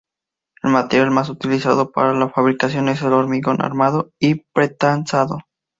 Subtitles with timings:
[0.63, 5.37] El material más utilizado para la fabricación es el hormigón armado y pretensado.